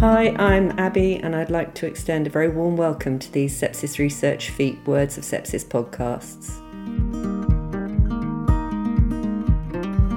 [0.00, 3.98] Hi, I'm Abby, and I'd like to extend a very warm welcome to these Sepsis
[3.98, 6.60] Research FEAT Words of Sepsis podcasts.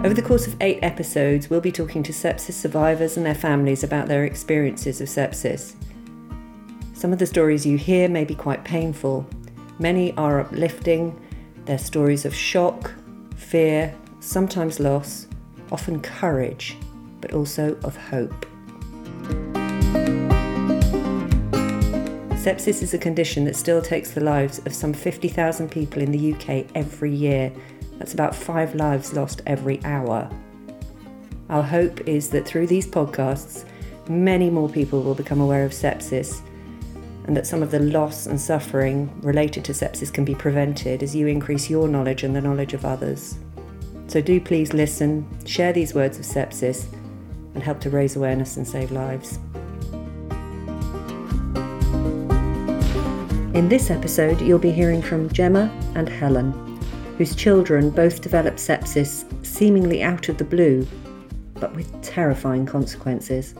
[0.03, 3.81] Over the course of eight episodes, we'll be talking to sepsis survivors and their families
[3.81, 5.75] about their experiences of sepsis.
[6.93, 9.25] Some of the stories you hear may be quite painful.
[9.79, 11.17] Many are uplifting.
[11.63, 12.91] They're stories of shock,
[13.37, 15.27] fear, sometimes loss,
[15.71, 16.75] often courage,
[17.21, 18.45] but also of hope.
[22.39, 26.33] Sepsis is a condition that still takes the lives of some 50,000 people in the
[26.33, 27.51] UK every year.
[27.97, 30.29] That's about five lives lost every hour.
[31.49, 33.65] Our hope is that through these podcasts,
[34.07, 36.39] many more people will become aware of sepsis
[37.25, 41.13] and that some of the loss and suffering related to sepsis can be prevented as
[41.13, 43.37] you increase your knowledge and the knowledge of others.
[44.07, 46.87] So do please listen, share these words of sepsis,
[47.53, 49.39] and help to raise awareness and save lives.
[53.59, 56.53] In this episode, you'll be hearing from Gemma and Helen,
[57.17, 60.87] whose children both developed sepsis seemingly out of the blue,
[61.55, 63.55] but with terrifying consequences.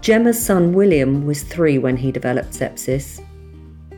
[0.00, 3.22] Gemma's son William was three when he developed sepsis.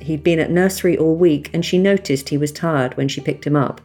[0.01, 3.47] He'd been at nursery all week and she noticed he was tired when she picked
[3.47, 3.81] him up,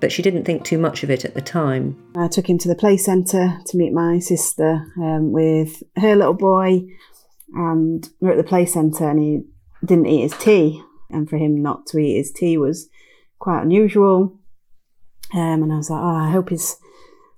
[0.00, 1.94] but she didn't think too much of it at the time.
[2.16, 6.32] I took him to the play centre to meet my sister um, with her little
[6.32, 6.84] boy,
[7.54, 9.42] and we are at the play centre and he
[9.84, 12.88] didn't eat his tea, and for him not to eat his tea was
[13.38, 14.38] quite unusual.
[15.32, 16.76] Um, and I was like, oh, I hope he's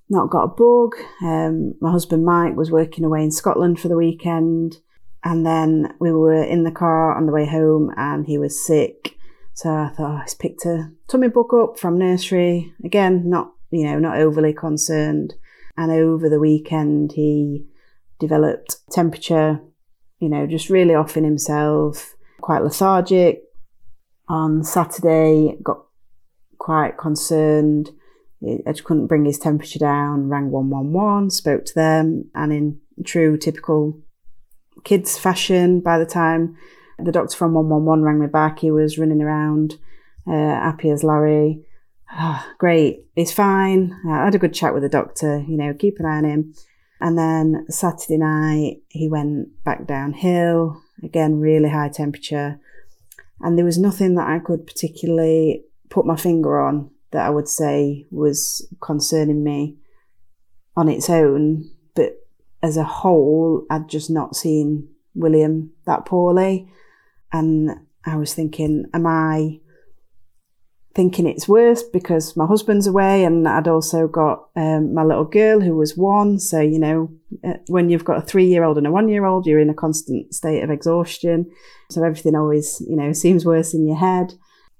[0.08, 0.94] not got a bug.
[1.22, 4.76] Um, my husband Mike was working away in Scotland for the weekend,
[5.24, 9.16] and then we were in the car on the way home, and he was sick.
[9.54, 12.74] So I thought oh, he's picked a tummy bug up from nursery.
[12.84, 15.34] Again, not you know not overly concerned.
[15.78, 17.66] And over the weekend, he
[18.18, 19.60] developed temperature.
[20.18, 22.15] You know, just really off in himself
[22.46, 23.42] quite lethargic.
[24.28, 25.84] On Saturday, got
[26.58, 27.90] quite concerned.
[28.40, 30.28] I couldn't bring his temperature down.
[30.28, 33.98] Rang 111, spoke to them, and in true typical
[34.84, 36.56] kids fashion, by the time
[37.00, 39.74] the doctor from 111 rang me back, he was running around,
[40.28, 41.64] uh, happy as Larry.
[42.16, 43.92] Oh, great, he's fine.
[44.08, 46.54] I had a good chat with the doctor, you know, keep an eye on him.
[47.00, 52.60] And then Saturday night, he went back downhill, again, really high temperature.
[53.40, 57.48] And there was nothing that I could particularly put my finger on that I would
[57.48, 59.76] say was concerning me
[60.76, 61.70] on its own.
[61.94, 62.16] But
[62.62, 66.68] as a whole, I'd just not seen William that poorly.
[67.32, 67.70] And
[68.04, 69.60] I was thinking, am I
[70.96, 75.60] thinking it's worse because my husband's away and I'd also got um, my little girl
[75.60, 76.38] who was one.
[76.38, 77.10] So, you know,
[77.44, 79.68] uh, when you've got a three year old and a one year old, you're in
[79.68, 81.50] a constant state of exhaustion.
[81.90, 84.32] So everything always, you know, seems worse in your head.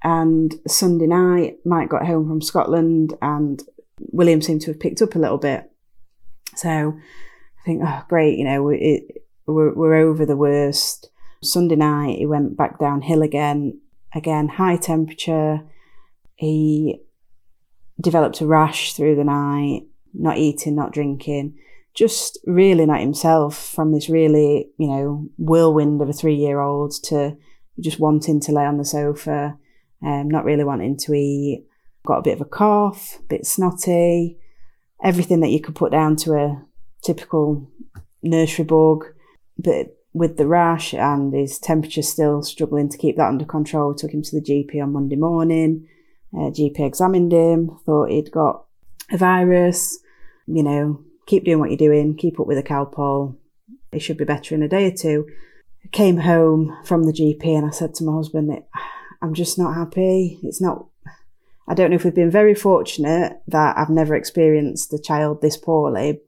[0.02, 3.62] And Sunday night, Mike got home from Scotland and
[3.98, 5.70] William seemed to have picked up a little bit.
[6.54, 11.10] So I think, oh, great, you know, it, we're, we're over the worst.
[11.42, 13.80] Sunday night, he went back downhill again.
[14.14, 15.60] Again, high temperature
[16.36, 17.00] he
[18.00, 19.82] developed a rash through the night,
[20.14, 21.58] not eating, not drinking,
[21.94, 26.92] just really not himself from this really, you know, whirlwind of a three year old
[27.04, 27.36] to
[27.80, 29.56] just wanting to lay on the sofa,
[30.04, 31.66] um, not really wanting to eat,
[32.06, 34.38] got a bit of a cough, a bit snotty,
[35.02, 36.62] everything that you could put down to a
[37.02, 37.70] typical
[38.22, 39.06] nursery bug.
[39.58, 44.12] But with the rash and his temperature still struggling to keep that under control, took
[44.12, 45.86] him to the GP on Monday morning.
[46.34, 48.64] Uh, GP examined him, thought he'd got
[49.10, 49.98] a virus.
[50.46, 53.36] You know, keep doing what you're doing, keep up with the Calpol.
[53.92, 55.26] It should be better in a day or two.
[55.84, 58.62] I came home from the GP and I said to my husband,
[59.22, 60.38] I'm just not happy.
[60.42, 60.86] It's not,
[61.68, 65.56] I don't know if we've been very fortunate that I've never experienced a child this
[65.56, 66.20] poorly.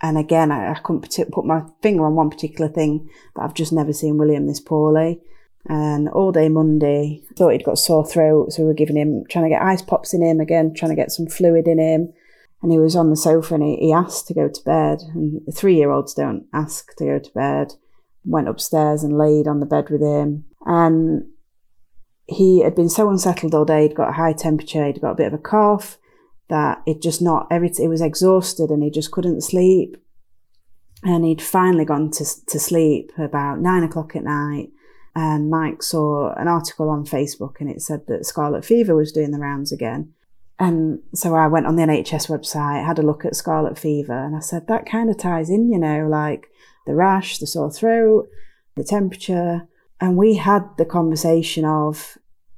[0.00, 3.72] And again, I, I couldn't put my finger on one particular thing, but I've just
[3.72, 5.20] never seen William this poorly.
[5.68, 9.44] And all day Monday, thought he'd got sore throat, so we were giving him, trying
[9.44, 12.12] to get ice pops in him again, trying to get some fluid in him.
[12.62, 15.02] And he was on the sofa and he, he asked to go to bed.
[15.14, 17.74] And three year olds don't ask to go to bed.
[18.24, 20.44] Went upstairs and laid on the bed with him.
[20.64, 21.26] And
[22.26, 23.82] he had been so unsettled all day.
[23.82, 24.86] He'd got a high temperature.
[24.86, 25.98] He'd got a bit of a cough
[26.48, 27.72] that it just not every.
[27.78, 29.96] It was exhausted and he just couldn't sleep.
[31.02, 34.70] And he'd finally gone to to sleep about nine o'clock at night.
[35.14, 39.30] And Mike saw an article on Facebook and it said that scarlet fever was doing
[39.30, 40.14] the rounds again.
[40.58, 44.36] And so I went on the NHS website, had a look at scarlet fever, and
[44.36, 46.46] I said, that kind of ties in, you know, like
[46.86, 48.28] the rash, the sore throat,
[48.76, 49.68] the temperature.
[50.00, 52.16] And we had the conversation of,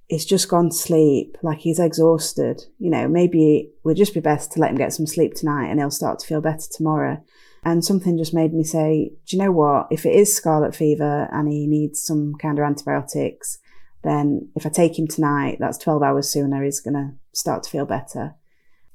[0.09, 2.65] he's just gone to sleep, like he's exhausted.
[2.79, 5.69] You know, maybe it would just be best to let him get some sleep tonight
[5.69, 7.23] and he'll start to feel better tomorrow.
[7.65, 9.87] And something just made me say, do you know what?
[9.91, 13.59] If it is scarlet fever and he needs some kind of antibiotics,
[14.03, 17.71] then if I take him tonight, that's 12 hours sooner, he's going to start to
[17.71, 18.35] feel better.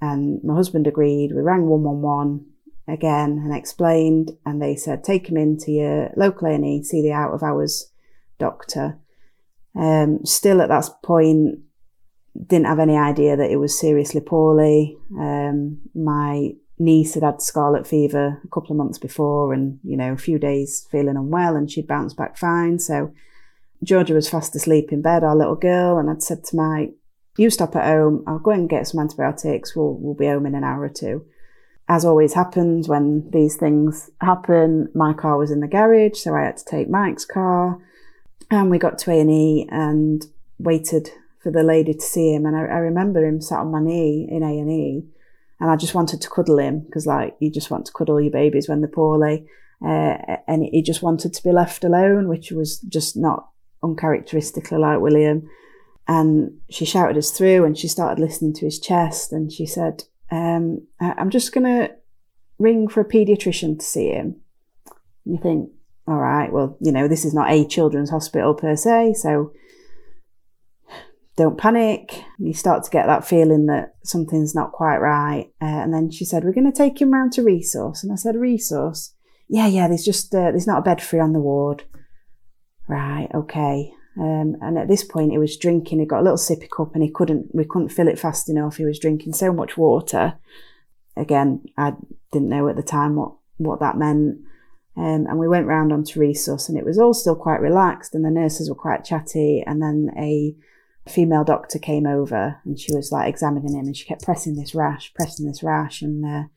[0.01, 1.31] And my husband agreed.
[1.33, 2.45] We rang 111
[2.87, 7.33] again and explained, and they said, take him into your local A&E, see the out
[7.33, 7.91] of hours
[8.37, 8.99] doctor.
[9.75, 11.59] Um, still at that point,
[12.47, 14.97] didn't have any idea that it was seriously poorly.
[15.19, 20.13] Um, my niece had had scarlet fever a couple of months before and, you know,
[20.13, 22.79] a few days feeling unwell and she'd bounced back fine.
[22.79, 23.13] So
[23.83, 26.93] Georgia was fast asleep in bed, our little girl, and I'd said to Mike,
[27.37, 30.55] you stop at home, I'll go and get some antibiotics, we'll, we'll be home in
[30.55, 31.25] an hour or two.
[31.87, 36.43] As always happens when these things happen, my car was in the garage, so I
[36.43, 37.79] had to take Mike's car,
[38.51, 40.25] and we got to A&E and
[40.57, 41.09] waited
[41.41, 42.45] for the lady to see him.
[42.45, 45.03] And I, I remember him sat on my knee in A&E,
[45.59, 48.31] and I just wanted to cuddle him because, like, you just want to cuddle your
[48.31, 49.47] babies when they're poorly.
[49.85, 50.17] Uh,
[50.47, 53.49] and he just wanted to be left alone, which was just not
[53.83, 55.49] uncharacteristically like William.
[56.07, 59.31] And she shouted us through and she started listening to his chest.
[59.31, 61.95] And she said, um, I'm just going to
[62.57, 64.37] ring for a paediatrician to see him.
[65.25, 65.69] And you think,
[66.07, 69.13] all right, well, you know, this is not a children's hospital per se.
[69.15, 69.53] So
[71.39, 72.25] don't panic.
[72.37, 75.49] You start to get that feeling that something's not quite right.
[75.61, 78.03] Uh, and then she said, We're going to take him round to resus.
[78.03, 79.13] And I said, Resus?
[79.47, 81.85] Yeah, yeah, there's just, uh, there's not a bed free on the ward.
[82.89, 83.93] Right, okay.
[84.19, 85.99] Um, and at this point, he was drinking.
[85.99, 87.55] He got a little sippy cup, and he couldn't.
[87.55, 88.75] We couldn't fill it fast enough.
[88.75, 90.37] He was drinking so much water.
[91.15, 91.93] Again, I
[92.33, 94.39] didn't know at the time what what that meant.
[94.97, 98.25] Um, and we went round onto resus, and it was all still quite relaxed, and
[98.25, 99.63] the nurses were quite chatty.
[99.65, 100.53] And then a
[101.07, 104.75] female doctor came over and she was like examining him and she kept pressing this
[104.75, 106.01] rash, pressing this rash.
[106.01, 106.47] And uh,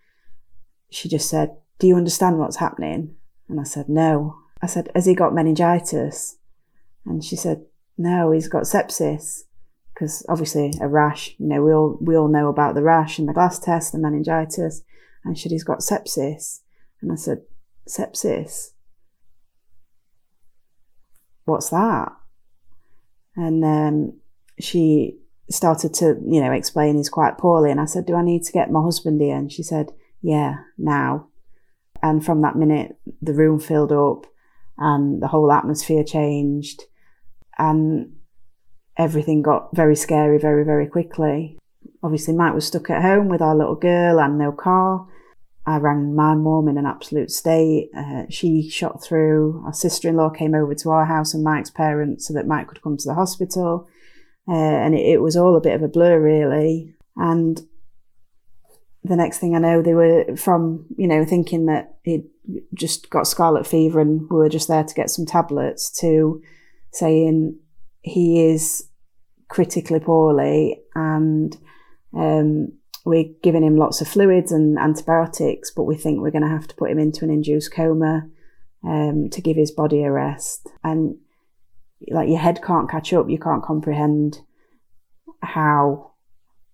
[0.91, 3.15] she just said, Do you understand what's happening?
[3.49, 4.39] And I said, No.
[4.61, 6.37] I said, Has he got meningitis?
[7.06, 7.65] And she said,
[7.97, 9.43] No, he's got sepsis.
[9.94, 13.29] Because obviously a rash, you know, we all we all know about the rash and
[13.29, 14.83] the glass test, the meningitis.
[15.25, 16.61] And she said, He's got sepsis.
[17.00, 17.43] And I said,
[17.89, 18.71] Sepsis?
[21.44, 22.12] What's that?
[23.35, 24.21] And um,
[24.62, 25.19] she
[25.50, 27.70] started to, you know, explain he's quite poorly.
[27.70, 29.37] And I said, Do I need to get my husband here?
[29.37, 31.29] And she said, Yeah, now.
[32.03, 34.26] And from that minute, the room filled up
[34.79, 36.82] and the whole atmosphere changed.
[37.59, 38.17] And
[38.97, 41.58] everything got very scary very, very quickly.
[42.03, 45.06] Obviously, Mike was stuck at home with our little girl and no car.
[45.65, 47.91] I rang my mum in an absolute state.
[47.97, 49.62] Uh, she shot through.
[49.65, 52.67] Our sister in law came over to our house and Mike's parents so that Mike
[52.67, 53.88] could come to the hospital.
[54.49, 56.94] Uh, and it, it was all a bit of a blur, really.
[57.17, 57.61] And
[59.05, 62.25] the next thing I know, they were from, you know, thinking that he'd
[62.75, 66.43] just got scarlet fever and we were just there to get some tablets to
[66.93, 67.59] saying
[68.03, 68.89] he is
[69.49, 71.56] critically poorly and
[72.15, 72.73] um,
[73.05, 76.69] we're giving him lots of fluids and antibiotics, but we think we're going to have
[76.69, 78.29] to put him into an induced coma
[78.84, 80.69] um, to give his body a rest.
[80.84, 81.17] And
[82.09, 83.29] like your head can't catch up.
[83.29, 84.41] You can't comprehend
[85.43, 86.13] how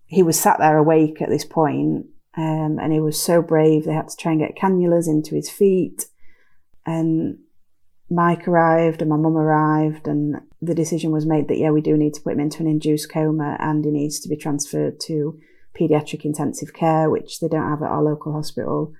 [0.05, 2.07] he was sat there awake at this point,
[2.37, 3.85] um, and he was so brave.
[3.85, 6.05] They had to try and get cannulas into his feet,
[6.85, 7.39] and
[8.09, 11.95] Mike arrived and my mum arrived, and the decision was made that yeah, we do
[11.95, 15.39] need to put him into an induced coma, and he needs to be transferred to
[15.79, 18.93] paediatric intensive care, which they don't have at our local hospital.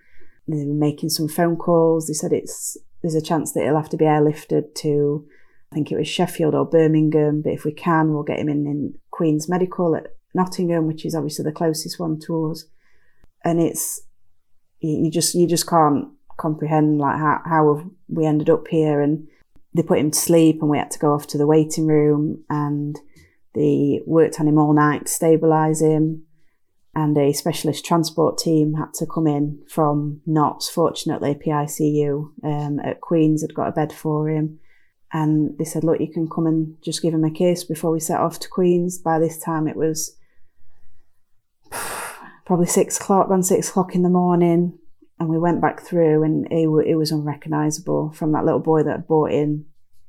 [0.48, 2.08] They were making some phone calls.
[2.08, 5.26] They said it's there's a chance that he'll have to be airlifted to
[5.72, 8.66] I think it was Sheffield or Birmingham, but if we can, we'll get him in
[8.66, 12.66] in Queen's Medical at Nottingham, which is obviously the closest one to us.
[13.46, 14.02] And it's
[14.80, 16.08] you just you just can't
[16.38, 19.02] comprehend like how how we ended up here.
[19.02, 19.28] And
[19.76, 22.44] they put him to sleep, and we had to go off to the waiting room,
[22.50, 22.98] and
[23.54, 26.24] they worked on him all night to stabilise him.
[26.96, 30.68] And a specialist transport team had to come in from Notts.
[30.68, 34.60] Fortunately, PICU um, at Queen's had got a bed for him
[35.12, 38.00] and they said, look, you can come and just give him a kiss before we
[38.00, 39.00] set off to Queen's.
[39.00, 40.16] By this time, it was
[42.46, 44.78] probably six o'clock, on six o'clock in the morning.
[45.20, 48.92] And we went back through, and it, it was unrecognisable from that little boy that
[48.92, 49.66] had brought in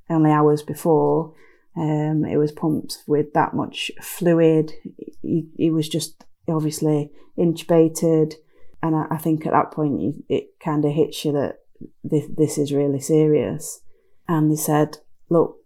[0.08, 1.34] only hours before.
[1.76, 4.72] Um, it was pumped with that much fluid.
[5.22, 8.34] He, it was just obviously intubated.
[8.82, 11.60] And I, I think at that point, you, it kind of hits you that
[12.04, 13.80] this, this is really serious.
[14.30, 15.56] And they said, look,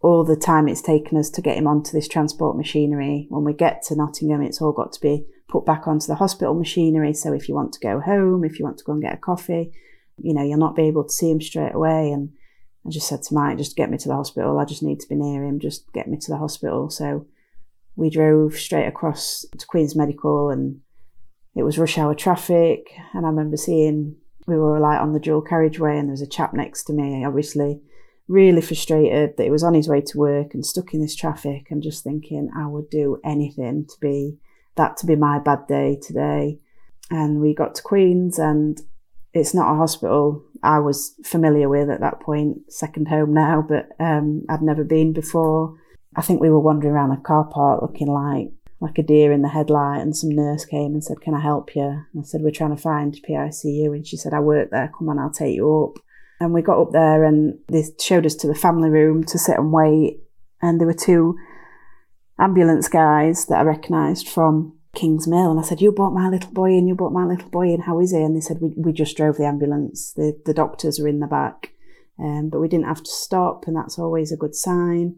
[0.00, 3.26] all the time it's taken us to get him onto this transport machinery.
[3.30, 6.54] When we get to Nottingham, it's all got to be put back onto the hospital
[6.54, 7.12] machinery.
[7.14, 9.16] So if you want to go home, if you want to go and get a
[9.16, 9.72] coffee,
[10.18, 12.12] you know, you'll not be able to see him straight away.
[12.12, 12.30] And
[12.86, 14.60] I just said to Mike, just get me to the hospital.
[14.60, 15.58] I just need to be near him.
[15.58, 16.90] Just get me to the hospital.
[16.90, 17.26] So
[17.96, 20.80] we drove straight across to Queen's Medical and
[21.56, 22.86] it was rush hour traffic.
[23.14, 24.14] And I remember seeing
[24.46, 27.24] we were like on the dual carriageway and there was a chap next to me,
[27.24, 27.80] obviously
[28.26, 31.66] really frustrated that he was on his way to work and stuck in this traffic
[31.70, 34.38] and just thinking I would do anything to be
[34.76, 36.58] that to be my bad day today.
[37.10, 38.80] And we got to Queen's and
[39.34, 43.88] it's not a hospital I was familiar with at that point, second home now, but
[44.00, 45.76] um, I'd never been before.
[46.16, 48.50] I think we were wandering around the car park looking like
[48.84, 51.74] like a deer in the headlight and some nurse came and said, Can I help
[51.74, 51.82] you?
[51.82, 55.08] And I said, We're trying to find PICU and she said, I work there, come
[55.08, 56.02] on, I'll take you up.
[56.40, 59.56] And we got up there and they showed us to the family room to sit
[59.56, 60.20] and wait.
[60.60, 61.36] And there were two
[62.38, 65.50] ambulance guys that I recognised from King's Mill.
[65.50, 67.80] And I said, You brought my little boy in, you brought my little boy in,
[67.80, 68.18] how is he?
[68.18, 70.12] And they said, We, we just drove the ambulance.
[70.12, 71.70] The, the doctors are in the back.
[72.18, 75.16] Um, but we didn't have to stop, and that's always a good sign.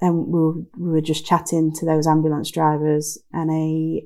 [0.00, 4.04] And we were, we were just chatting to those ambulance drivers, and a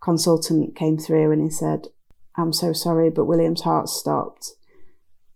[0.00, 1.88] consultant came through and he said,
[2.36, 4.52] I'm so sorry, but William's heart stopped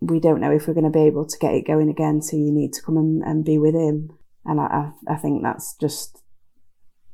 [0.02, 2.20] we don't know if we're going to be able to get it going again.
[2.20, 4.10] So you need to come and, and be with him.
[4.44, 6.20] And I, I, think that's just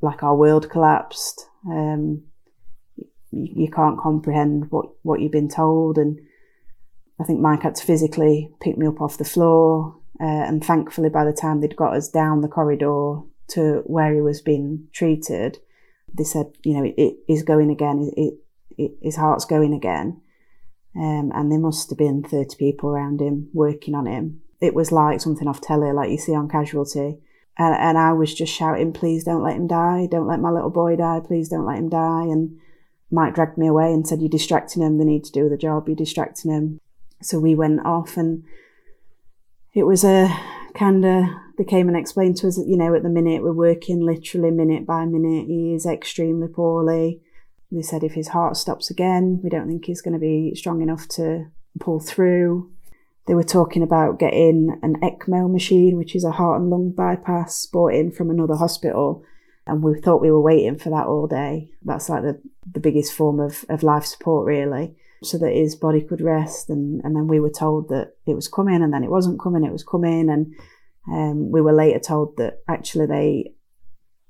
[0.01, 1.47] like our world collapsed.
[1.69, 2.23] Um,
[3.31, 5.99] you, you can't comprehend what, what you've been told.
[5.99, 6.19] And
[7.19, 9.98] I think Mike had to physically pick me up off the floor.
[10.21, 14.21] Uh, and thankfully, by the time they'd got us down the corridor to where he
[14.21, 15.59] was being treated,
[16.13, 18.11] they said, you know, it, is going again.
[18.15, 18.33] It,
[18.77, 20.21] it, his heart's going again.
[20.95, 24.41] Um, and there must have been 30 people around him working on him.
[24.59, 27.19] It was like something off telly, like you see on Casualty.
[27.57, 30.07] And, and I was just shouting, please don't let him die.
[30.09, 31.21] Don't let my little boy die.
[31.25, 32.23] Please don't let him die.
[32.23, 32.59] And
[33.11, 34.97] Mike dragged me away and said, You're distracting him.
[34.97, 35.87] They need to do the job.
[35.87, 36.79] You're distracting him.
[37.21, 38.43] So we went off and
[39.73, 40.29] it was a
[40.73, 41.25] kind of,
[41.57, 44.51] they came and explained to us that, you know, at the minute we're working literally
[44.51, 45.47] minute by minute.
[45.47, 47.21] He is extremely poorly.
[47.71, 50.81] They said if his heart stops again, we don't think he's going to be strong
[50.81, 51.47] enough to
[51.79, 52.71] pull through.
[53.27, 57.67] They were talking about getting an ECMO machine, which is a heart and lung bypass,
[57.67, 59.23] brought in from another hospital.
[59.67, 61.69] And we thought we were waiting for that all day.
[61.83, 66.01] That's like the, the biggest form of, of life support, really, so that his body
[66.01, 66.69] could rest.
[66.69, 69.63] And, and then we were told that it was coming, and then it wasn't coming,
[69.63, 70.29] it was coming.
[70.29, 70.55] And
[71.11, 73.53] um, we were later told that actually they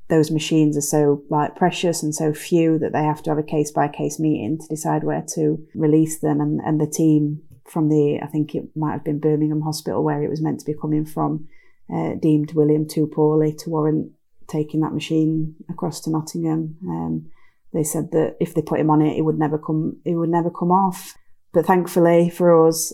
[0.09, 3.43] those machines are so like precious and so few that they have to have a
[3.43, 7.89] case by case meeting to decide where to release them and, and the team from
[7.89, 10.73] the I think it might have been Birmingham Hospital where it was meant to be
[10.73, 11.47] coming from
[11.93, 14.11] uh, deemed William too poorly to warrant
[14.47, 16.77] taking that machine across to Nottingham.
[16.87, 17.31] Um,
[17.73, 19.97] they said that if they put him on it, it would never come.
[20.05, 21.15] It would never come off.
[21.53, 22.93] But thankfully for us,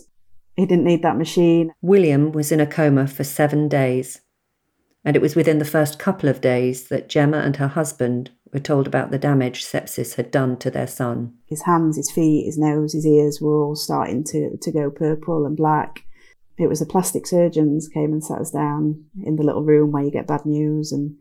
[0.54, 1.72] he didn't need that machine.
[1.82, 4.20] William was in a coma for seven days
[5.06, 8.58] and it was within the first couple of days that Gemma and her husband were
[8.58, 11.32] told about the damage sepsis had done to their son.
[11.46, 15.46] His hands, his feet, his nose, his ears were all starting to, to go purple
[15.46, 16.04] and black.
[16.58, 20.02] It was the plastic surgeons came and sat us down in the little room where
[20.02, 21.14] you get bad news and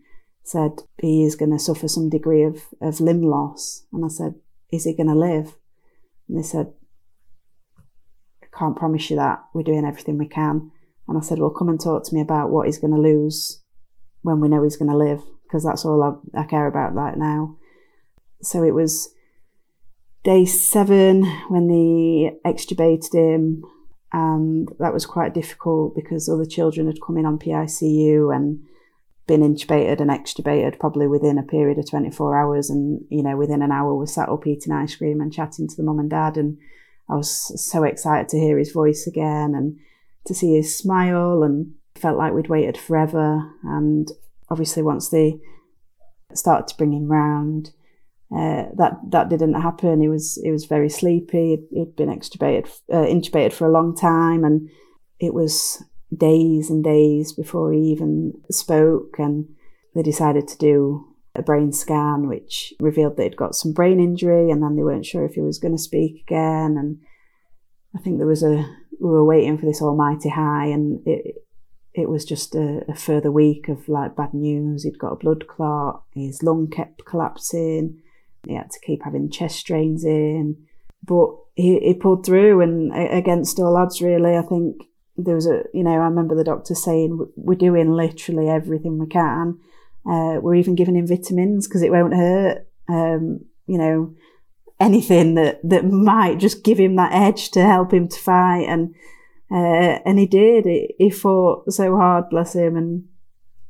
[0.46, 3.86] said he is going to suffer some degree of, of limb loss.
[3.92, 4.36] And I said,
[4.72, 5.56] Is he going to live?
[6.30, 6.72] And they said,
[8.44, 9.44] I can't promise you that.
[9.54, 10.72] We're doing everything we can.
[11.08, 13.64] And I said, Well, come and talk to me about what he's going to lose
[14.22, 17.18] when we know he's going to live, because that's all I, I care about right
[17.18, 17.58] now.
[18.42, 19.14] So it was
[20.24, 23.64] day seven when they extubated him,
[24.14, 28.64] and that was quite difficult because other children had come in on PICU and
[29.28, 32.70] been intubated and extubated probably within a period of 24 hours.
[32.70, 35.76] And, you know, within an hour, we sat up eating ice cream and chatting to
[35.76, 36.38] the mum and dad.
[36.38, 36.58] And
[37.10, 39.78] I was so excited to hear his voice again and
[40.26, 43.52] to see his smile and felt like we'd waited forever.
[43.64, 44.10] And
[44.50, 45.40] obviously, once they
[46.34, 47.72] started to bring him round,
[48.32, 50.02] uh, that that didn't happen.
[50.02, 51.52] He was he was very sleepy.
[51.52, 54.70] He'd, he'd been extubated uh, intubated for a long time, and
[55.20, 55.84] it was
[56.16, 59.16] days and days before he even spoke.
[59.18, 59.56] And
[59.94, 64.50] they decided to do a brain scan, which revealed that he'd got some brain injury,
[64.50, 66.78] and then they weren't sure if he was going to speak again.
[66.78, 67.00] And
[67.96, 68.66] I think there was a
[69.00, 71.46] we were waiting for this almighty high, and it
[71.94, 74.84] it was just a, a, further week of like bad news.
[74.84, 78.02] He'd got a blood clot, his lung kept collapsing.
[78.46, 80.58] He had to keep having chest drains in,
[81.04, 84.36] but he, he pulled through and against all odds, really.
[84.36, 84.84] I think
[85.18, 89.08] there was a, you know, I remember the doctor saying, we're doing literally everything we
[89.08, 89.60] can.
[90.06, 92.68] Uh, we're even giving him vitamins because it won't hurt.
[92.88, 94.14] Um, you know,
[94.80, 98.68] anything that, that might just give him that edge to help him to fight.
[98.68, 98.94] And,
[99.50, 100.66] uh, and he did.
[100.66, 102.76] He, he fought so hard, bless him.
[102.76, 103.06] And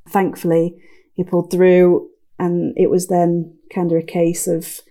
[0.09, 0.75] thankfully
[1.13, 2.09] he pulled through.
[2.39, 4.81] And it was then kind of a case of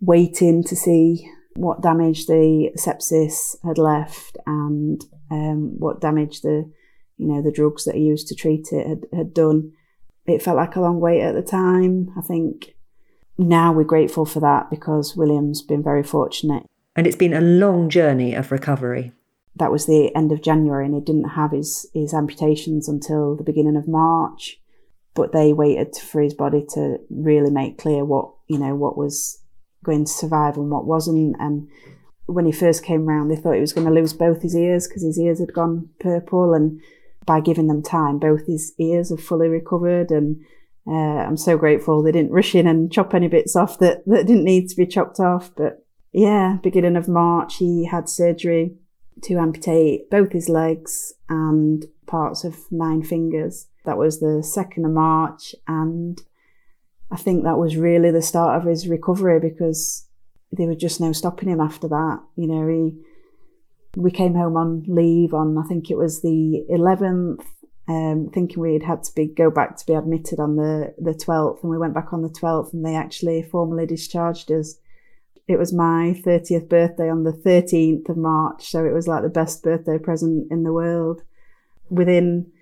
[0.00, 6.70] waiting to see what damage the sepsis had left and um, what damage the
[7.16, 9.72] you know the drugs that he used to treat it had, had done.
[10.26, 12.12] It felt like a long wait at the time.
[12.16, 12.74] I think
[13.36, 16.64] now we're grateful for that because William's been very fortunate.
[16.94, 19.12] And it's been a long journey of recovery.
[19.56, 23.42] That was the end of January, and he didn't have his, his amputations until the
[23.42, 24.60] beginning of March.
[25.14, 29.42] But they waited for his body to really make clear what you know what was
[29.82, 31.36] going to survive and what wasn't.
[31.40, 31.68] And
[32.30, 34.86] when he first came round, they thought he was going to lose both his ears
[34.86, 36.54] because his ears had gone purple.
[36.54, 36.80] And
[37.26, 40.10] by giving them time, both his ears have fully recovered.
[40.10, 40.44] And
[40.86, 44.26] uh, I'm so grateful they didn't rush in and chop any bits off that, that
[44.26, 45.50] didn't need to be chopped off.
[45.56, 48.76] But yeah, beginning of March, he had surgery
[49.22, 53.66] to amputate both his legs and parts of nine fingers.
[53.84, 55.54] That was the 2nd of March.
[55.66, 56.20] And
[57.10, 60.06] I think that was really the start of his recovery because
[60.52, 62.20] there was just no stopping him after that.
[62.36, 62.94] You know, he
[63.96, 67.44] we came home on leave on I think it was the 11th,
[67.88, 71.62] um, thinking we'd had to be go back to be admitted on the the 12th,
[71.62, 74.76] and we went back on the 12th, and they actually formally discharged us.
[75.48, 79.28] It was my 30th birthday on the 13th of March, so it was like the
[79.28, 81.22] best birthday present in the world.
[81.88, 82.52] Within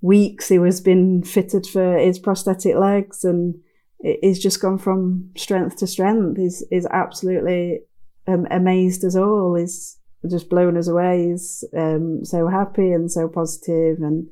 [0.00, 3.60] weeks, he was been fitted for his prosthetic legs and
[4.02, 6.38] he's just gone from strength to strength.
[6.38, 7.80] He's is absolutely
[8.26, 9.54] um, amazed us all.
[9.54, 11.28] He's just blown us away.
[11.30, 14.28] He's um, so happy and so positive, and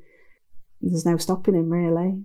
[0.80, 2.22] there's no stopping him really.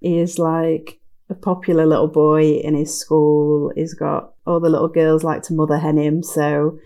[0.00, 3.72] He is like a popular little boy in his school.
[3.74, 6.78] He's got all the little girls like to mother hen him, so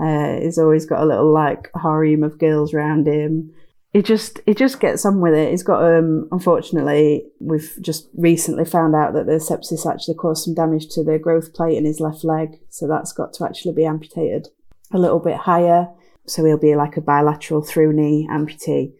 [0.00, 3.52] uh, he's always got a little like harem of girls around him
[3.92, 5.50] he just he just gets on with it.
[5.50, 10.54] He's got um unfortunately we've just recently found out that the sepsis actually caused some
[10.54, 13.84] damage to the growth plate in his left leg, so that's got to actually be
[13.84, 14.48] amputated
[14.92, 15.88] a little bit higher.
[16.26, 18.92] So he'll be like a bilateral through knee amputee.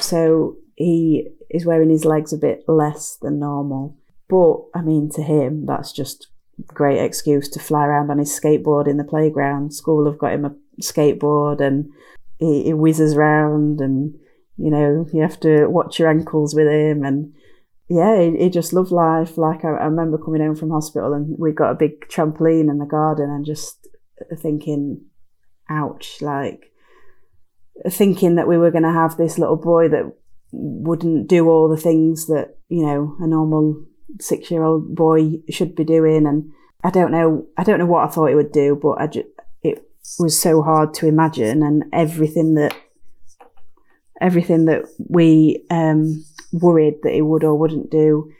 [0.00, 3.96] So he is wearing his legs a bit less than normal.
[4.28, 6.28] But I mean to him that's just
[6.66, 9.72] great excuse to fly around on his skateboard in the playground.
[9.72, 11.90] School have got him a skateboard and
[12.38, 14.18] he, he whizzes around and
[14.62, 17.02] you know, you have to watch your ankles with him.
[17.02, 17.34] And
[17.88, 19.36] yeah, he, he just loved life.
[19.36, 22.78] Like I, I, remember coming home from hospital and we got a big trampoline in
[22.78, 23.88] the garden and just
[24.38, 25.04] thinking,
[25.68, 26.70] ouch, like
[27.90, 30.12] thinking that we were going to have this little boy that
[30.52, 33.84] wouldn't do all the things that, you know, a normal
[34.20, 36.24] six year old boy should be doing.
[36.24, 36.52] And
[36.84, 39.08] I don't know, I don't know what I thought it would do, but I
[39.64, 39.84] it
[40.20, 42.76] was so hard to imagine and everything that
[44.22, 48.30] everything that we um, worried that he would or wouldn't do,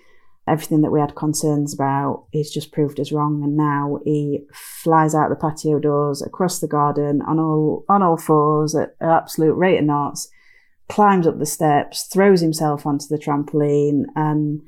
[0.49, 3.43] everything that we had concerns about, he's just proved us wrong.
[3.43, 8.17] And now he flies out the patio doors across the garden on all on all
[8.17, 10.29] fours at an absolute rate of knots,
[10.89, 14.63] climbs up the steps, throws himself onto the trampoline, and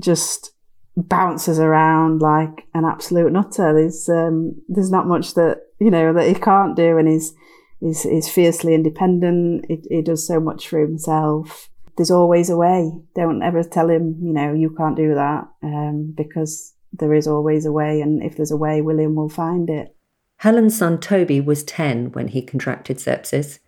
[0.00, 0.52] just
[0.96, 3.72] bounces around like an absolute nutter.
[3.74, 7.34] There's um, there's not much that you know that he can't do, and he's
[7.80, 9.66] He's, he's fiercely independent.
[9.68, 11.70] He, he does so much for himself.
[11.96, 12.92] There's always a way.
[13.14, 17.66] Don't ever tell him, you know, you can't do that, um, because there is always
[17.66, 18.00] a way.
[18.00, 19.94] And if there's a way, William will find it.
[20.38, 23.58] Helen's son Toby was 10 when he contracted sepsis.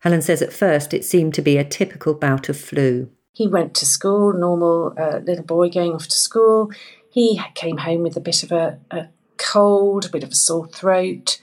[0.00, 3.10] Helen says at first it seemed to be a typical bout of flu.
[3.32, 6.70] He went to school, normal uh, little boy going off to school.
[7.10, 9.08] He came home with a bit of a, a
[9.38, 11.40] cold, a bit of a sore throat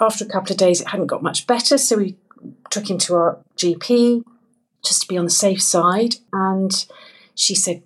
[0.00, 2.16] after a couple of days, it hadn't got much better, so we
[2.70, 4.24] took him to our GP
[4.84, 6.16] just to be on the safe side.
[6.32, 6.84] And
[7.34, 7.82] she said,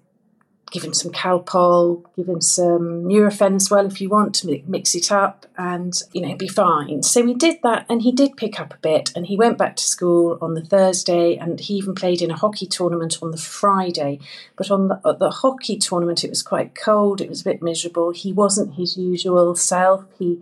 [0.70, 4.94] give him some Calpol, give him some Nurofen as well if you want to mix
[4.94, 7.02] it up, and you know, be fine.
[7.02, 9.12] So we did that, and he did pick up a bit.
[9.14, 12.36] And he went back to school on the Thursday, and he even played in a
[12.36, 14.18] hockey tournament on the Friday.
[14.56, 18.10] But on the, the hockey tournament, it was quite cold, it was a bit miserable.
[18.10, 20.04] He wasn't his usual self.
[20.18, 20.40] He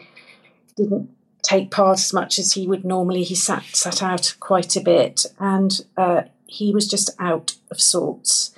[0.76, 1.10] didn't
[1.44, 3.22] take part as much as he would normally.
[3.22, 8.50] He sat sat out quite a bit, and uh, he was just out of sorts.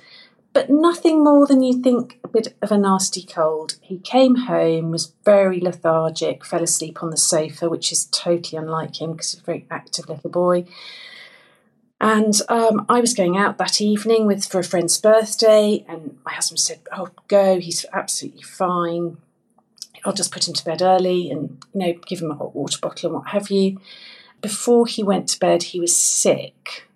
[0.53, 3.75] but nothing more than you think a bit of a nasty cold.
[3.81, 8.99] He came home, was very lethargic, fell asleep on the sofa, which is totally unlike
[8.99, 10.65] him because he's a very active little boy.
[12.01, 16.33] And um, I was going out that evening with for a friend's birthday, and my
[16.33, 17.59] husband said, "Oh, go.
[17.59, 19.17] He's absolutely fine.
[20.05, 22.79] I'll just put him to bed early, and you know, give him a hot water
[22.81, 23.79] bottle and what have you."
[24.41, 26.87] Before he went to bed, he was sick.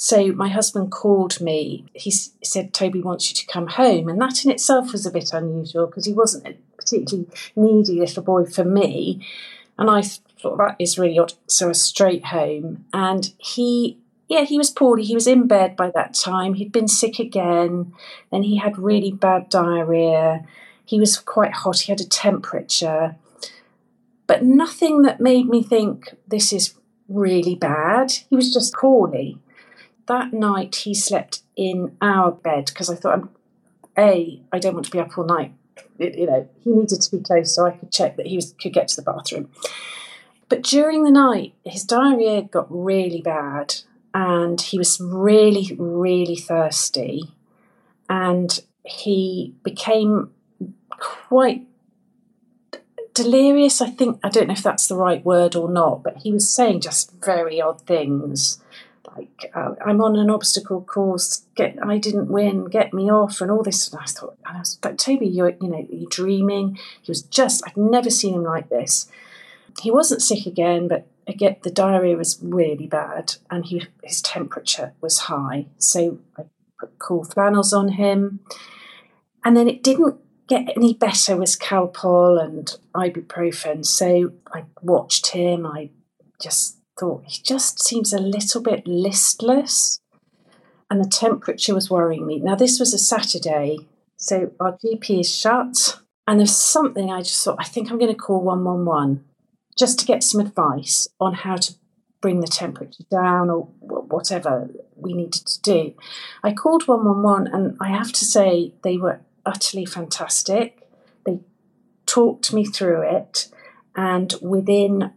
[0.00, 1.84] So my husband called me.
[1.92, 4.08] He said, Toby wants you to come home.
[4.08, 8.22] And that in itself was a bit unusual because he wasn't a particularly needy little
[8.22, 9.26] boy for me.
[9.76, 11.32] And I thought that is really odd.
[11.48, 12.84] So I straight home.
[12.92, 15.04] And he yeah, he was poorly.
[15.04, 16.54] He was in bed by that time.
[16.54, 17.92] He'd been sick again.
[18.30, 20.44] Then he had really bad diarrhea.
[20.88, 21.80] He was quite hot.
[21.80, 23.16] He had a temperature.
[24.26, 26.76] But nothing that made me think this is
[27.10, 28.10] really bad.
[28.30, 29.38] He was just poorly.
[30.06, 33.30] That night he slept in our bed because I thought, um,
[33.98, 35.52] A, I don't want to be up all night.
[35.98, 38.54] It, you know, he needed to be close so I could check that he was,
[38.58, 39.50] could get to the bathroom.
[40.48, 43.74] But during the night, his diarrhea got really bad
[44.14, 47.34] and he was really, really thirsty.
[48.08, 50.30] And he became
[50.98, 51.66] quite
[53.14, 53.80] delirious.
[53.80, 56.48] I think, I don't know if that's the right word or not, but he was
[56.48, 58.62] saying just very odd things.
[59.16, 61.44] Like, uh, I'm on an obstacle course.
[61.56, 62.66] Get, I didn't win.
[62.66, 63.90] Get me off, and all this.
[63.90, 66.78] And I thought, and I was like, Toby, you're, you know, you're dreaming.
[67.02, 67.66] He was just.
[67.66, 69.10] I'd never seen him like this.
[69.80, 74.92] He wasn't sick again, but again, the diarrhea was really bad and he, his temperature
[75.00, 75.66] was high.
[75.78, 76.44] So I
[76.80, 78.40] put cool flannels on him.
[79.44, 80.16] And then it didn't
[80.48, 83.84] get any better with Calpol and ibuprofen.
[83.84, 85.66] So I watched him.
[85.66, 85.90] I
[86.40, 90.00] just thought he just seems a little bit listless.
[90.90, 92.40] And the temperature was worrying me.
[92.40, 93.76] Now, this was a Saturday,
[94.16, 96.00] so our GP is shut.
[96.26, 99.24] And there's something I just thought, I think I'm going to call 111
[99.78, 101.74] just to get some advice on how to
[102.20, 105.94] bring the temperature down or whatever we needed to do.
[106.42, 110.88] I called 111 and I have to say they were utterly fantastic.
[111.24, 111.40] They
[112.06, 113.48] talked me through it,
[113.96, 115.12] and within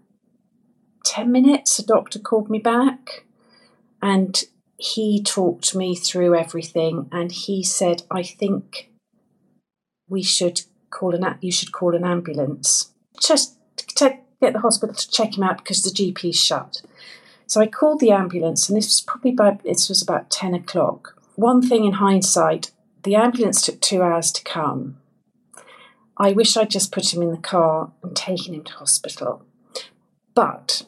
[1.05, 3.25] 10 minutes, a doctor called me back
[4.01, 4.43] and
[4.77, 8.89] he talked me through everything and he said, I think
[10.07, 12.91] we should call an you should call an ambulance.
[13.21, 16.81] Just to get the hospital to check him out because the GP's shut.
[17.45, 21.21] So I called the ambulance, and this was probably by this was about ten o'clock.
[21.35, 22.71] One thing in hindsight,
[23.03, 24.97] the ambulance took two hours to come.
[26.17, 29.43] I wish I'd just put him in the car and taken him to hospital,
[30.35, 30.83] but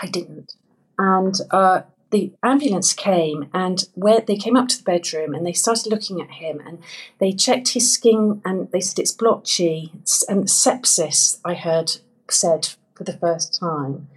[0.00, 0.54] I didn't.
[0.98, 5.52] And uh, the ambulance came and where they came up to the bedroom and they
[5.52, 6.78] started looking at him and
[7.18, 9.92] they checked his skin and they said it's blotchy
[10.28, 11.38] and sepsis.
[11.44, 11.96] I heard
[12.30, 14.08] said for the first time.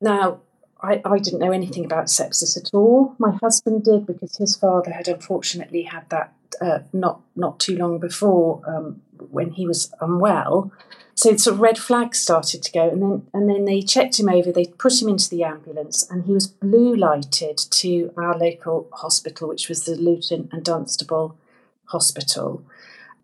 [0.00, 0.40] Now,
[0.82, 3.14] I, I, didn't know anything about sepsis at all.
[3.18, 7.98] My husband did because his father had unfortunately had that uh, not not too long
[7.98, 10.72] before um, when he was unwell.
[11.14, 14.28] So sort of red flags started to go, and then and then they checked him
[14.28, 14.50] over.
[14.50, 19.48] They put him into the ambulance, and he was blue lighted to our local hospital,
[19.48, 21.36] which was the Luton and Dunstable
[21.86, 22.64] Hospital.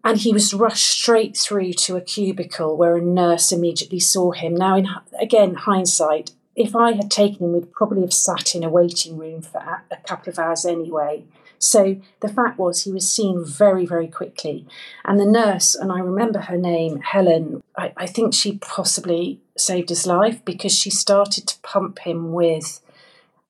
[0.04, 4.54] And he was rushed straight through to a cubicle where a nurse immediately saw him.
[4.54, 4.88] Now, in
[5.18, 9.42] again hindsight, if I had taken him, we'd probably have sat in a waiting room
[9.42, 11.24] for a couple of hours anyway.
[11.58, 14.66] So the fact was, he was seen very, very quickly.
[15.04, 19.88] And the nurse, and I remember her name, Helen, I, I think she possibly saved
[19.88, 22.80] his life because she started to pump him with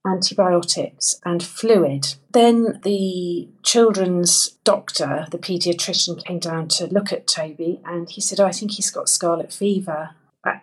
[0.06, 2.14] antibiotics and fluid.
[2.32, 8.40] Then the children's doctor, the paediatrician, came down to look at Toby and he said,
[8.40, 10.10] oh, I think he's got scarlet fever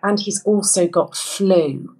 [0.02, 1.96] and he's also got flu.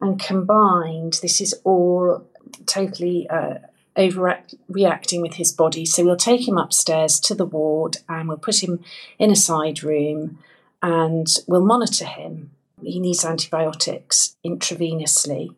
[0.00, 2.26] And combined, this is all
[2.66, 3.56] totally uh,
[3.96, 5.84] overreacting with his body.
[5.84, 8.84] So we'll take him upstairs to the ward and we'll put him
[9.18, 10.38] in a side room
[10.82, 12.50] and we'll monitor him.
[12.82, 15.54] He needs antibiotics intravenously.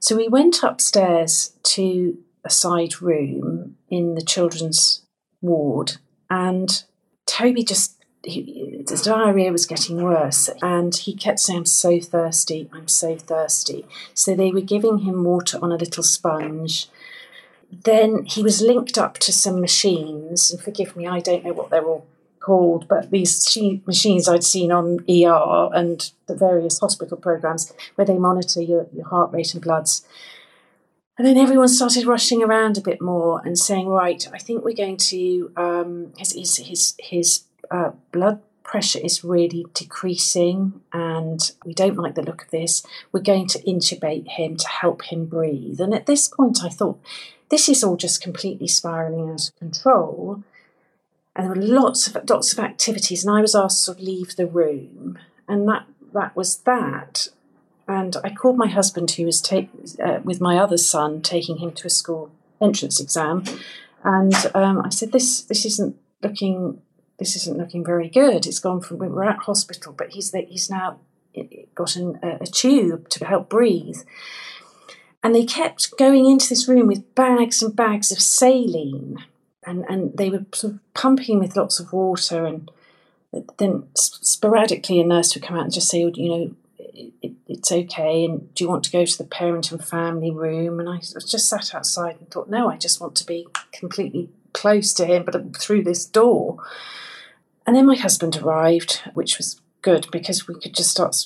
[0.00, 5.02] So we went upstairs to a side room in the children's
[5.40, 5.96] ward,
[6.30, 6.82] and
[7.26, 12.68] Toby just he, the diarrhea was getting worse, and he kept saying, "I'm so thirsty,
[12.72, 16.88] I'm so thirsty." So they were giving him water on a little sponge.
[17.70, 21.70] Then he was linked up to some machines, and forgive me, I don't know what
[21.70, 22.06] they're all
[22.40, 28.18] called, but these machines I'd seen on ER and the various hospital programs where they
[28.18, 30.06] monitor your, your heart rate and bloods.
[31.18, 34.76] And then everyone started rushing around a bit more and saying, right, I think we're
[34.76, 41.96] going to, um, his, his, his, uh, blood pressure is really decreasing and we don't
[41.96, 42.84] like the look of this.
[43.12, 45.80] We're going to intubate him to help him breathe.
[45.80, 47.00] And at this point, I thought,
[47.48, 50.42] this is all just completely spiraling out of control.
[51.36, 54.46] And there were lots of lots of activities, and I was asked to leave the
[54.46, 57.28] room, and that that was that.
[57.86, 59.68] And I called my husband, who was take,
[60.02, 63.44] uh, with my other son, taking him to a school entrance exam,
[64.02, 66.80] and um, I said, "This this isn't looking
[67.18, 68.46] this isn't looking very good.
[68.46, 70.98] It's gone from we're at hospital, but he's the, he's now
[71.74, 73.98] got a, tube to help breathe."
[75.22, 79.24] And they kept going into this room with bags and bags of saline,
[79.64, 82.70] and, and they were sort of pumping with lots of water and
[83.58, 87.72] then sporadically a nurse would come out and just say, oh, you know, it, it's
[87.72, 88.24] okay.
[88.24, 90.80] And do you want to go to the parent and family room?
[90.80, 94.92] And I just sat outside and thought, no, I just want to be completely close
[94.94, 96.58] to him, but uh, through this door.
[97.66, 101.16] And then my husband arrived, which was good because we could just start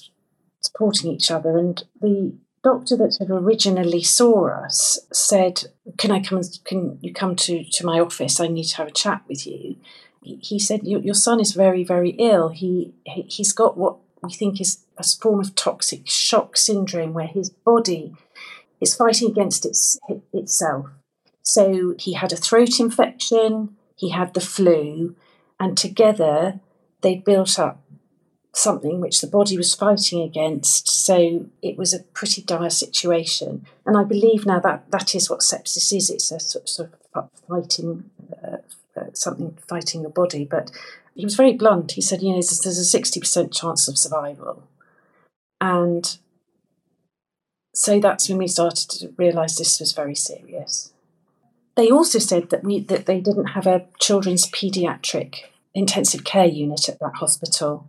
[0.61, 1.59] supporting each other.
[1.59, 5.65] And the doctor that had originally saw us said,
[5.99, 6.39] "Can I come?
[6.39, 8.41] And, can you come to to my office?
[8.41, 9.77] I need to have a chat with you."
[10.23, 12.49] He said, "Your son is very, very ill.
[12.49, 17.27] He, he he's got what we think is a form of toxic shock syndrome where
[17.27, 18.15] his body
[18.81, 19.99] is fighting against its,
[20.33, 20.87] itself.
[21.43, 25.17] So he had a throat infection, he had the flu,
[25.61, 26.59] and together
[27.03, 27.81] they built up
[28.53, 30.89] something which the body was fighting against.
[30.89, 33.67] So it was a pretty dire situation.
[33.87, 38.11] And I believe now that that is what sepsis is it's a sort of fighting,
[38.43, 38.57] uh,
[38.97, 40.45] uh, something fighting the body.
[40.45, 40.71] But
[41.15, 41.93] he was very blunt.
[41.93, 44.65] He said, you know, there's, there's a 60% chance of survival.
[45.61, 46.17] And
[47.75, 50.93] so that's when we started to realise this was very serious.
[51.81, 56.91] They also said that we that they didn't have a children's paediatric intensive care unit
[56.91, 57.89] at that hospital,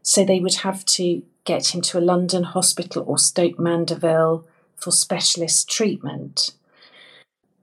[0.00, 4.44] so they would have to get him to a London hospital or Stoke Mandeville
[4.76, 6.52] for specialist treatment.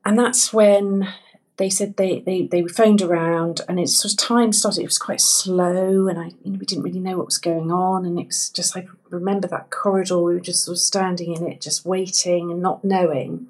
[0.03, 1.13] And that's when
[1.55, 4.97] they said they, they, they phoned around and it's sort of time started, it was
[4.97, 8.19] quite slow and I you know, we didn't really know what was going on and
[8.19, 11.61] it was just I remember that corridor, we were just sort of standing in it,
[11.61, 13.47] just waiting and not knowing.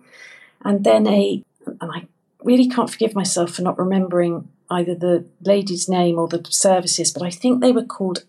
[0.64, 1.44] And then a
[1.82, 2.08] and I
[2.44, 7.24] really can't forgive myself for not remembering either the lady's name or the services, but
[7.24, 8.26] I think they were called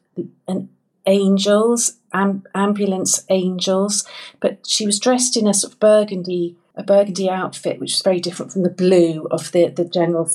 [0.48, 0.68] an
[1.06, 4.06] angels, am, ambulance angels.
[4.40, 8.20] But she was dressed in a sort of burgundy a burgundy outfit, which was very
[8.20, 10.30] different from the blue of the, the general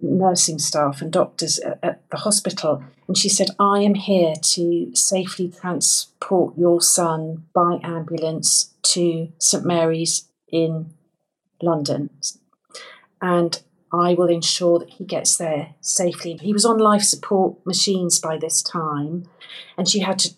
[0.00, 2.82] nursing staff and doctors at, at the hospital.
[3.08, 9.64] And she said, I am here to safely transport your son by ambulance to St
[9.64, 10.94] Mary's in
[11.62, 12.10] London.
[13.20, 16.34] And I will ensure that he gets there safely.
[16.40, 19.28] He was on life support machines by this time,
[19.78, 20.34] and she had to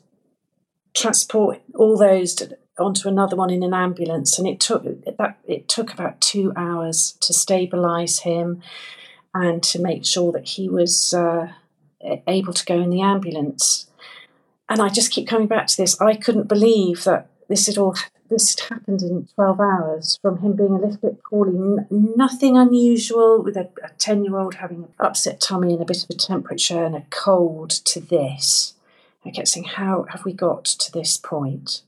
[0.94, 5.68] transport all those to, onto another one in an ambulance, and it took that it
[5.68, 8.62] took about two hours to stabilise him
[9.34, 11.48] and to make sure that he was uh,
[12.26, 13.86] able to go in the ambulance.
[14.68, 16.00] And I just keep coming back to this.
[16.00, 17.96] I couldn't believe that this had all
[18.28, 23.42] this happened in 12 hours from him being a little bit poorly, N- nothing unusual
[23.42, 26.84] with a 10 year old having an upset tummy and a bit of a temperature
[26.84, 28.74] and a cold to this.
[29.24, 31.82] I kept saying, How have we got to this point?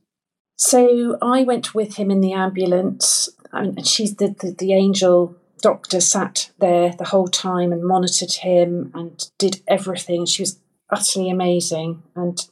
[0.57, 6.01] So I went with him in the ambulance, and she's the, the, the angel doctor
[6.01, 10.27] sat there the whole time and monitored him and did everything.
[10.27, 10.59] She was
[10.91, 12.47] utterly amazing and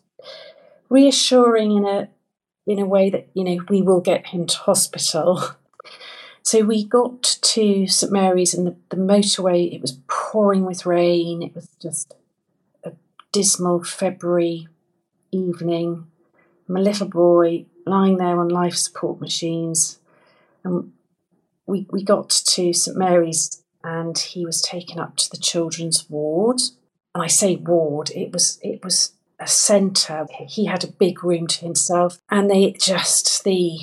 [0.89, 2.09] reassuring in a
[2.69, 5.43] in a way that you know we will get him to hospital.
[6.41, 9.71] So we got to St Mary's and the, the motorway.
[9.71, 11.43] It was pouring with rain.
[11.43, 12.15] It was just
[12.83, 12.93] a
[13.33, 14.67] dismal February
[15.31, 16.07] evening.
[16.67, 19.99] My little boy lying there on life support machines.
[20.65, 20.93] And
[21.67, 26.61] we, we got to St Mary's and he was taken up to the children's ward.
[27.15, 30.27] And I say ward, it was it was a centre.
[30.47, 33.79] He had a big room to himself, and they just the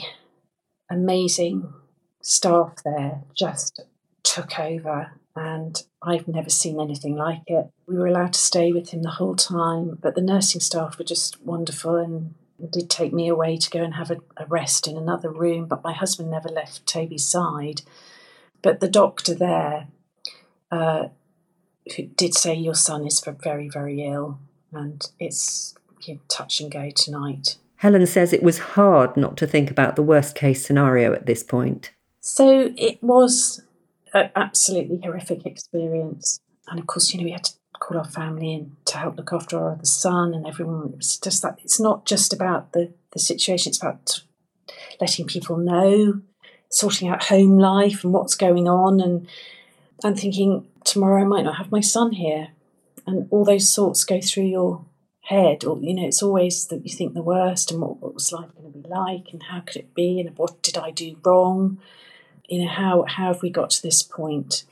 [0.90, 1.74] amazing
[2.22, 3.82] staff there just
[4.24, 7.68] took over and I've never seen anything like it.
[7.88, 11.04] We were allowed to stay with him the whole time, but the nursing staff were
[11.04, 12.36] just wonderful and
[12.72, 15.84] did take me away to go and have a, a rest in another room, but
[15.84, 17.82] my husband never left Toby's side.
[18.62, 19.88] But the doctor there
[20.72, 21.10] uh,
[22.16, 24.40] did say your son is very, very ill,
[24.76, 27.58] and it's you know, touch and go tonight.
[27.78, 31.44] Helen says it was hard not to think about the worst case scenario at this
[31.44, 31.92] point.
[32.22, 33.62] So it was
[34.14, 36.40] an absolutely horrific experience.
[36.68, 39.34] And of course, you know, we had to call our family in to help look
[39.34, 40.90] after our other son and everyone.
[40.94, 44.22] It was just that it's not just about the, the situation, it's about
[45.00, 46.22] letting people know,
[46.70, 49.28] sorting out home life and what's going on, and
[50.04, 52.50] and thinking tomorrow I might not have my son here,
[53.06, 54.86] and all those thoughts go through your
[55.22, 55.64] head.
[55.64, 58.50] Or you know, it's always that you think the worst, and what, what was life
[58.56, 61.80] going to be like, and how could it be, and what did I do wrong?
[62.48, 64.64] You know, how how have we got to this point?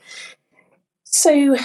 [1.04, 1.58] So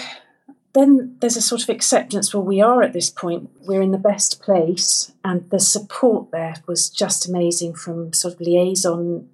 [0.75, 3.99] then there's a sort of acceptance well we are at this point we're in the
[3.99, 9.29] best place and the support there was just amazing from sort of liaison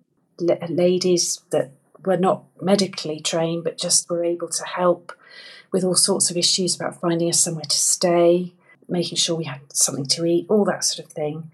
[0.69, 1.71] ladies that
[2.05, 5.13] were not medically trained but just were able to help
[5.75, 8.55] with all sorts of issues about finding us somewhere to stay
[8.89, 11.51] making sure we had something to eat all that sort of thing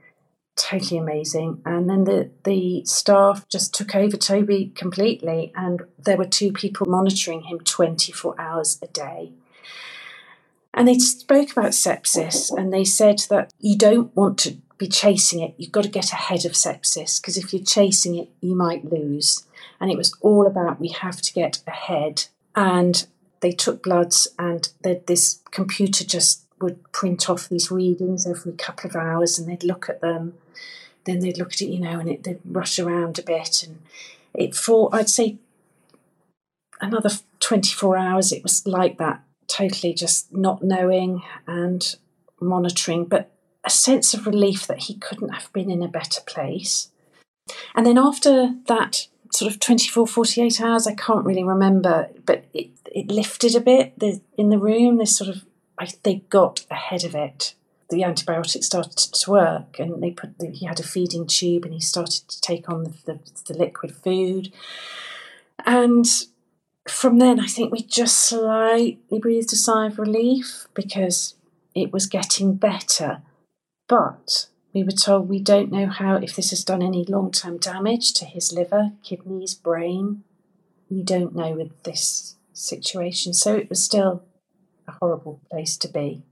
[0.56, 6.26] totally amazing and then the the staff just took over toby completely and there were
[6.26, 9.32] two people monitoring him 24 hours a day
[10.74, 15.40] and they spoke about sepsis and they said that you don't want to be chasing
[15.40, 15.54] it.
[15.58, 19.46] You've got to get ahead of sepsis because if you're chasing it, you might lose.
[19.78, 22.26] And it was all about we have to get ahead.
[22.54, 23.06] And
[23.40, 24.68] they took bloods, and
[25.06, 29.88] this computer just would print off these readings every couple of hours, and they'd look
[29.88, 30.34] at them.
[31.04, 33.62] Then they'd look at it, you know, and it, they'd rush around a bit.
[33.62, 33.80] And
[34.34, 35.38] it for I'd say
[36.80, 41.96] another 24 hours, it was like that totally just not knowing and
[42.40, 43.30] monitoring, but
[43.64, 46.90] a sense of relief that he couldn't have been in a better place.
[47.74, 52.70] And then after that sort of 24, 48 hours, I can't really remember, but it,
[52.86, 54.98] it lifted a bit the, in the room.
[54.98, 55.44] This sort of,
[55.78, 57.54] I, they got ahead of it.
[57.90, 60.38] The antibiotics started to work, and they put.
[60.38, 63.58] The, he had a feeding tube, and he started to take on the, the, the
[63.58, 64.52] liquid food.
[65.66, 66.06] And
[66.88, 71.34] from then, I think we just slightly breathed a sigh of relief because
[71.74, 73.22] it was getting better.
[73.88, 77.58] But we were told we don't know how, if this has done any long term
[77.58, 80.22] damage to his liver, kidneys, brain.
[80.88, 83.32] We don't know with this situation.
[83.32, 84.24] So it was still
[84.86, 86.22] a horrible place to be.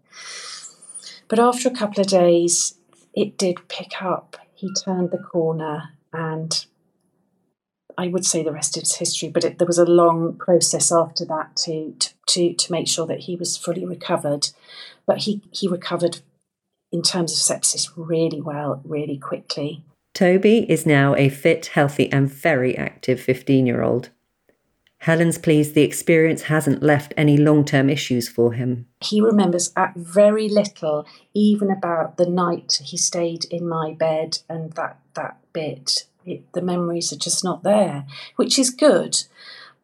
[1.28, 2.74] But after a couple of days,
[3.14, 4.36] it did pick up.
[4.54, 6.64] He turned the corner and
[7.96, 11.24] I would say the rest is history, but it, there was a long process after
[11.24, 14.50] that to, to, to to make sure that he was fully recovered.
[15.04, 16.20] But he he recovered
[16.92, 19.84] in terms of sepsis really well, really quickly.
[20.14, 24.10] Toby is now a fit, healthy, and very active 15 year old.
[25.02, 28.86] Helen's pleased the experience hasn't left any long term issues for him.
[29.00, 34.72] He remembers at very little, even about the night he stayed in my bed and
[34.72, 39.24] that, that bit it, the memories are just not there, which is good.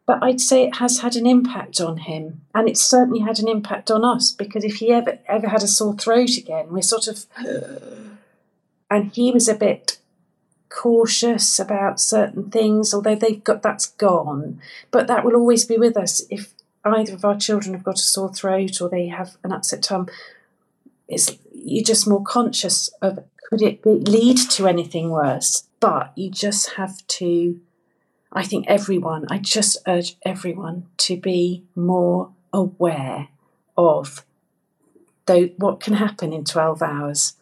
[0.05, 3.47] But I'd say it has had an impact on him, and it's certainly had an
[3.47, 7.07] impact on us because if he ever ever had a sore throat again, we're sort
[7.07, 7.25] of,
[8.89, 9.97] and he was a bit
[10.69, 14.59] cautious about certain things, although they've got that's gone.
[14.91, 18.03] But that will always be with us if either of our children have got a
[18.03, 20.09] sore throat or they have an upset tongue.
[21.07, 26.71] It's you're just more conscious of could it lead to anything worse but you just
[26.77, 27.59] have to,
[28.35, 33.29] I think everyone, I just urge everyone to be more aware
[33.77, 34.25] of
[35.57, 37.37] what can happen in 12 hours.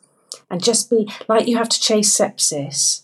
[0.50, 3.02] And just be like you have to chase sepsis,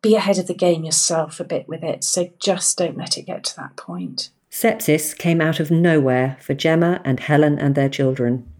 [0.00, 2.02] be ahead of the game yourself a bit with it.
[2.02, 4.30] So just don't let it get to that point.
[4.50, 8.50] Sepsis came out of nowhere for Gemma and Helen and their children.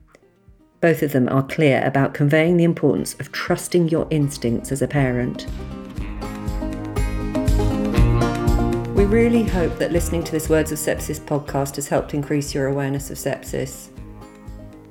[0.81, 4.89] Both of them are clear about conveying the importance of trusting your instincts as a
[4.89, 5.47] parent.
[9.01, 12.67] We really hope that listening to this Words of Sepsis podcast has helped increase your
[12.67, 13.89] awareness of sepsis.